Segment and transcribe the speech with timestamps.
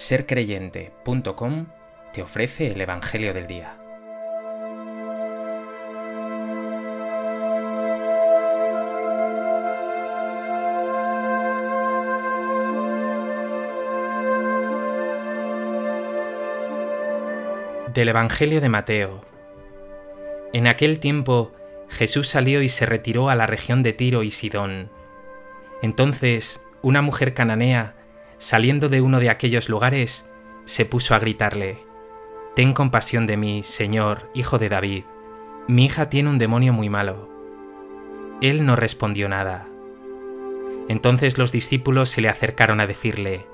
[0.00, 1.66] sercreyente.com
[2.14, 3.76] te ofrece el Evangelio del Día.
[17.92, 19.20] Del Evangelio de Mateo.
[20.54, 21.52] En aquel tiempo
[21.90, 24.90] Jesús salió y se retiró a la región de Tiro y Sidón.
[25.82, 27.99] Entonces una mujer cananea,
[28.40, 30.28] saliendo de uno de aquellos lugares,
[30.64, 31.84] se puso a gritarle,
[32.56, 35.04] Ten compasión de mí, Señor, hijo de David,
[35.68, 37.28] mi hija tiene un demonio muy malo.
[38.40, 39.68] Él no respondió nada.
[40.88, 43.46] Entonces los discípulos se le acercaron a decirle,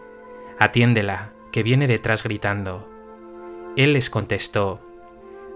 [0.59, 2.89] Atiéndela, que viene detrás gritando.
[3.77, 4.81] Él les contestó,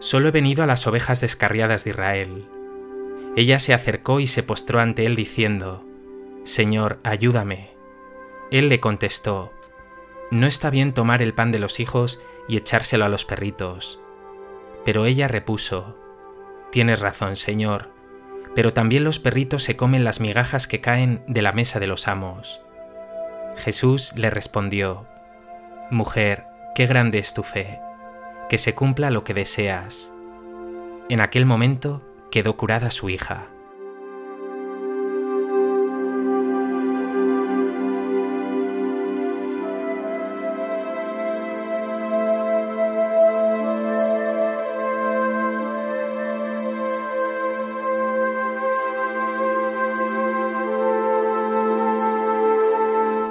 [0.01, 2.49] Solo he venido a las ovejas descarriadas de Israel.
[3.37, 5.85] Ella se acercó y se postró ante él diciendo,
[6.43, 7.79] Señor, ayúdame.
[8.51, 9.52] Él le contestó,
[10.30, 14.01] No está bien tomar el pan de los hijos y echárselo a los perritos.
[14.84, 15.96] Pero ella repuso,
[16.70, 17.90] Tienes razón, Señor,
[18.54, 22.09] pero también los perritos se comen las migajas que caen de la mesa de los
[22.09, 22.60] amos.
[23.57, 25.07] Jesús le respondió,
[25.90, 27.80] Mujer, qué grande es tu fe,
[28.48, 30.12] que se cumpla lo que deseas.
[31.09, 33.48] En aquel momento quedó curada su hija.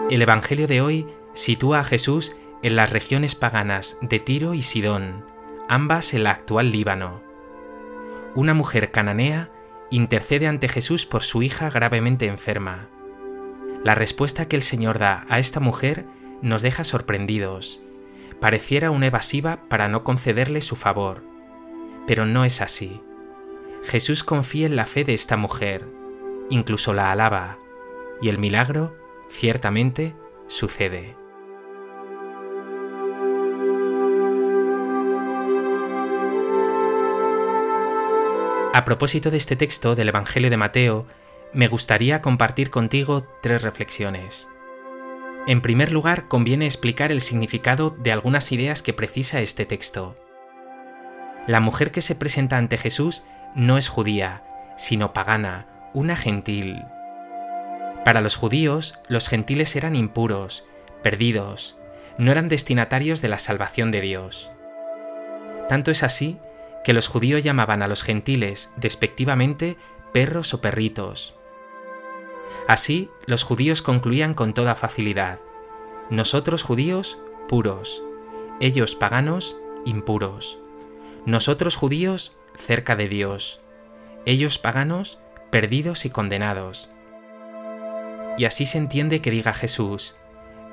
[0.09, 5.23] El Evangelio de hoy sitúa a Jesús en las regiones paganas de Tiro y Sidón,
[5.67, 7.21] ambas en la actual Líbano.
[8.33, 9.51] Una mujer cananea
[9.91, 12.89] intercede ante Jesús por su hija gravemente enferma.
[13.83, 16.05] La respuesta que el Señor da a esta mujer
[16.41, 17.79] nos deja sorprendidos.
[18.41, 21.21] Pareciera una evasiva para no concederle su favor.
[22.07, 22.99] Pero no es así.
[23.83, 25.85] Jesús confía en la fe de esta mujer,
[26.49, 27.59] incluso la alaba,
[28.23, 28.97] y el milagro
[29.29, 30.15] ciertamente
[30.47, 31.15] sucede.
[38.73, 41.05] A propósito de este texto del Evangelio de Mateo,
[41.53, 44.47] me gustaría compartir contigo tres reflexiones.
[45.47, 50.15] En primer lugar, conviene explicar el significado de algunas ideas que precisa este texto.
[51.47, 53.23] La mujer que se presenta ante Jesús
[53.55, 54.43] no es judía,
[54.77, 56.83] sino pagana, una gentil,
[58.09, 60.65] para los judíos, los gentiles eran impuros,
[61.03, 61.77] perdidos,
[62.17, 64.49] no eran destinatarios de la salvación de Dios.
[65.67, 66.39] Tanto es así
[66.83, 69.77] que los judíos llamaban a los gentiles despectivamente
[70.11, 71.35] perros o perritos.
[72.67, 75.37] Así, los judíos concluían con toda facilidad,
[76.09, 78.01] nosotros judíos, puros,
[78.59, 79.55] ellos paganos,
[79.85, 80.57] impuros,
[81.27, 83.61] nosotros judíos, cerca de Dios,
[84.25, 85.19] ellos paganos,
[85.51, 86.89] perdidos y condenados.
[88.39, 90.15] Y así se entiende que diga Jesús,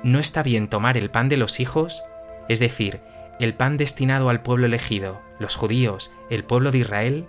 [0.01, 2.01] no está bien tomar el pan de los hijos,
[2.47, 3.01] es decir,
[3.41, 7.27] el pan destinado al pueblo elegido, los judíos, el pueblo de Israel,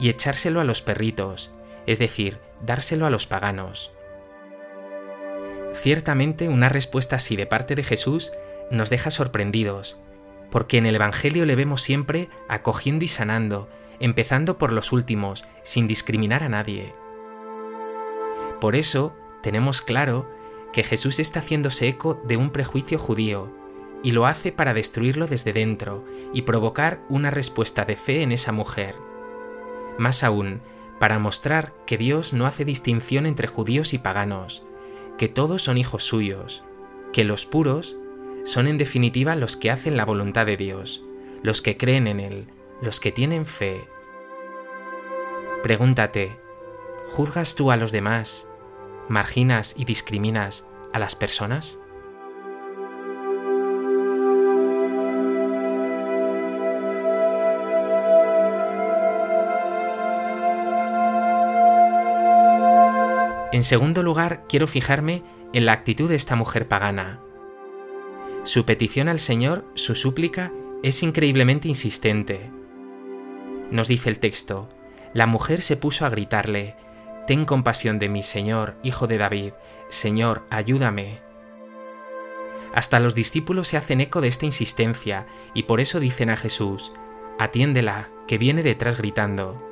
[0.00, 1.50] y echárselo a los perritos,
[1.86, 3.92] es decir, dárselo a los paganos.
[5.74, 8.32] Ciertamente una respuesta así de parte de Jesús
[8.70, 9.98] nos deja sorprendidos,
[10.50, 13.68] porque en el Evangelio le vemos siempre acogiendo y sanando,
[14.00, 16.90] empezando por los últimos, sin discriminar a nadie.
[18.62, 20.26] Por eso, tenemos claro
[20.72, 23.50] que Jesús está haciéndose eco de un prejuicio judío,
[24.02, 28.52] y lo hace para destruirlo desde dentro y provocar una respuesta de fe en esa
[28.52, 28.96] mujer.
[29.98, 30.62] Más aún,
[30.98, 34.64] para mostrar que Dios no hace distinción entre judíos y paganos,
[35.18, 36.64] que todos son hijos suyos,
[37.12, 37.98] que los puros
[38.44, 41.04] son en definitiva los que hacen la voluntad de Dios,
[41.42, 42.46] los que creen en Él,
[42.80, 43.82] los que tienen fe.
[45.62, 46.38] Pregúntate,
[47.10, 48.46] ¿juzgas tú a los demás
[49.08, 51.78] marginas y discriminas a las personas?
[63.54, 65.22] En segundo lugar, quiero fijarme
[65.52, 67.20] en la actitud de esta mujer pagana.
[68.42, 70.50] Su petición al Señor, su súplica,
[70.82, 72.50] es increíblemente insistente.
[73.70, 74.68] Nos dice el texto,
[75.12, 76.74] la mujer se puso a gritarle,
[77.26, 79.52] Ten compasión de mí, Señor, Hijo de David,
[79.88, 81.20] Señor, ayúdame.
[82.74, 86.92] Hasta los discípulos se hacen eco de esta insistencia y por eso dicen a Jesús,
[87.38, 89.62] Atiéndela, que viene detrás gritando.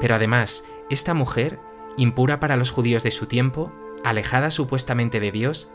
[0.00, 1.58] Pero además, esta mujer,
[1.96, 3.72] impura para los judíos de su tiempo,
[4.04, 5.70] alejada supuestamente de Dios,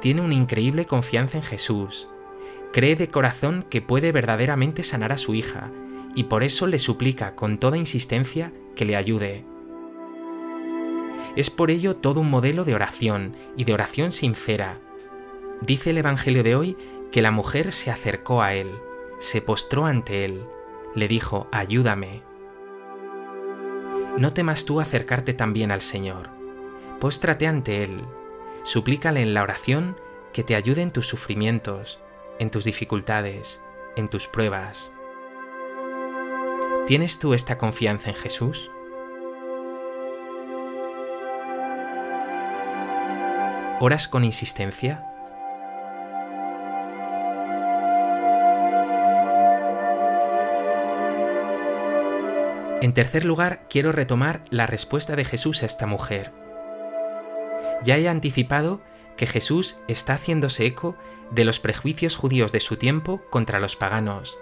[0.00, 2.08] tiene una increíble confianza en Jesús,
[2.72, 5.70] cree de corazón que puede verdaderamente sanar a su hija
[6.14, 9.49] y por eso le suplica con toda insistencia que le ayude.
[11.36, 14.78] Es por ello todo un modelo de oración y de oración sincera.
[15.60, 16.76] Dice el Evangelio de hoy
[17.12, 18.70] que la mujer se acercó a él,
[19.18, 20.44] se postró ante él,
[20.94, 22.22] le dijo, ayúdame.
[24.16, 26.30] No temas tú acercarte también al Señor.
[27.00, 28.02] Póstrate ante Él,
[28.64, 29.96] suplícale en la oración
[30.32, 32.00] que te ayude en tus sufrimientos,
[32.38, 33.62] en tus dificultades,
[33.96, 34.92] en tus pruebas.
[36.86, 38.70] ¿Tienes tú esta confianza en Jesús?
[43.82, 45.06] ¿Oras con insistencia?
[52.82, 56.30] En tercer lugar, quiero retomar la respuesta de Jesús a esta mujer.
[57.82, 58.82] Ya he anticipado
[59.16, 60.94] que Jesús está haciéndose eco
[61.30, 64.38] de los prejuicios judíos de su tiempo contra los paganos,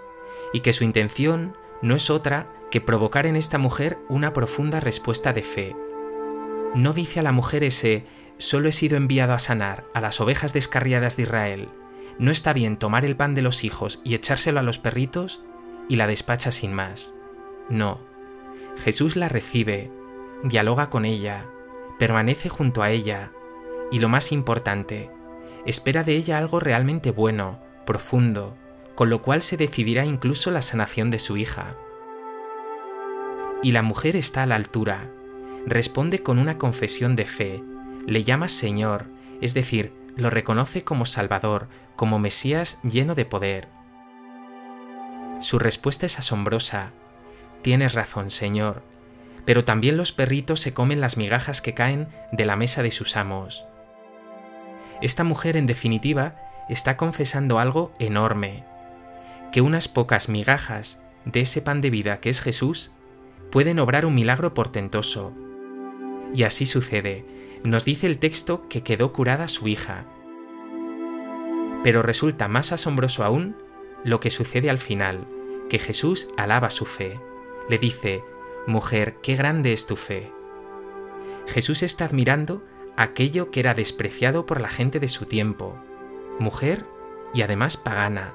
[0.51, 5.31] y que su intención no es otra que provocar en esta mujer una profunda respuesta
[5.31, 5.75] de fe.
[6.75, 8.05] No dice a la mujer ese,
[8.39, 11.69] solo he sido enviado a sanar a las ovejas descarriadas de Israel,
[12.17, 15.41] no está bien tomar el pan de los hijos y echárselo a los perritos,
[15.87, 17.13] y la despacha sin más.
[17.69, 17.99] No,
[18.77, 19.91] Jesús la recibe,
[20.43, 21.45] dialoga con ella,
[21.97, 23.31] permanece junto a ella
[23.91, 25.09] y lo más importante,
[25.65, 28.55] espera de ella algo realmente bueno, profundo,
[28.95, 31.75] con lo cual se decidirá incluso la sanación de su hija.
[33.63, 35.09] Y la mujer está a la altura,
[35.65, 37.63] responde con una confesión de fe,
[38.09, 39.05] le llama Señor,
[39.41, 43.67] es decir, lo reconoce como Salvador, como Mesías lleno de poder.
[45.41, 46.91] Su respuesta es asombrosa,
[47.61, 48.81] Tienes razón, Señor,
[49.45, 53.17] pero también los perritos se comen las migajas que caen de la mesa de sus
[53.17, 53.65] amos.
[55.01, 56.35] Esta mujer, en definitiva,
[56.69, 58.63] está confesando algo enorme,
[59.51, 62.91] que unas pocas migajas de ese pan de vida que es Jesús
[63.51, 65.33] pueden obrar un milagro portentoso.
[66.33, 67.25] Y así sucede.
[67.63, 70.05] Nos dice el texto que quedó curada su hija.
[71.83, 73.55] Pero resulta más asombroso aún
[74.03, 75.27] lo que sucede al final,
[75.69, 77.19] que Jesús alaba su fe
[77.69, 78.23] le dice,
[78.67, 80.31] Mujer, qué grande es tu fe.
[81.47, 82.63] Jesús está admirando
[82.97, 85.77] aquello que era despreciado por la gente de su tiempo,
[86.39, 86.85] mujer
[87.33, 88.33] y además pagana.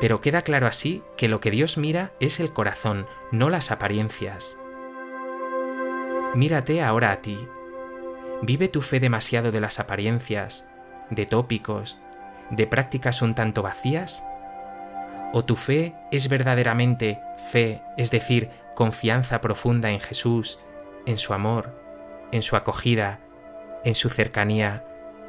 [0.00, 4.58] Pero queda claro así que lo que Dios mira es el corazón, no las apariencias.
[6.34, 7.38] Mírate ahora a ti.
[8.42, 10.66] ¿Vive tu fe demasiado de las apariencias,
[11.08, 11.98] de tópicos,
[12.50, 14.24] de prácticas un tanto vacías?
[15.32, 17.20] ¿O tu fe es verdaderamente
[17.52, 20.58] fe, es decir, confianza profunda en Jesús,
[21.06, 21.80] en su amor,
[22.32, 23.20] en su acogida,
[23.84, 24.84] en su cercanía,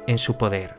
[0.08, 0.75] en su poder?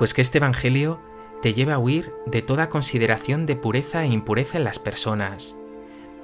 [0.00, 0.98] Pues que este Evangelio
[1.42, 5.58] te lleve a huir de toda consideración de pureza e impureza en las personas.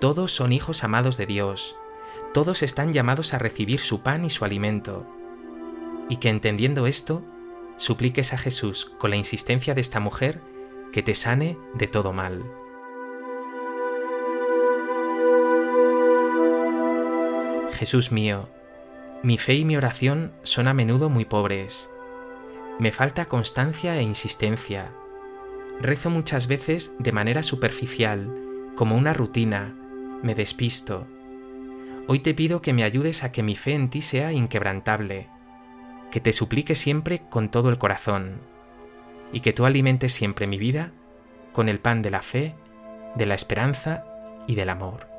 [0.01, 1.77] Todos son hijos amados de Dios,
[2.33, 5.07] todos están llamados a recibir su pan y su alimento,
[6.09, 7.23] y que entendiendo esto,
[7.77, 10.41] supliques a Jesús con la insistencia de esta mujer
[10.91, 12.51] que te sane de todo mal.
[17.75, 18.49] Jesús mío,
[19.23, 21.91] mi fe y mi oración son a menudo muy pobres.
[22.79, 24.93] Me falta constancia e insistencia.
[25.81, 28.33] Rezo muchas veces de manera superficial,
[28.75, 29.75] como una rutina,
[30.23, 31.07] me despisto,
[32.09, 35.27] Hoy te pido que me ayudes a que mi fe en ti sea inquebrantable,
[36.13, 38.41] que te suplique siempre con todo el corazón,
[39.33, 40.93] y que tú alimentes siempre mi vida
[41.53, 42.55] con el pan de la fe,
[43.17, 44.05] de la esperanza
[44.47, 45.16] y del amor.